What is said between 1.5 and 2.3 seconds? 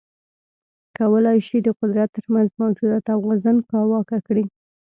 د قدرت